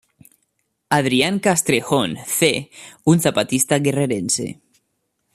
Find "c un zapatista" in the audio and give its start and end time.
2.25-3.77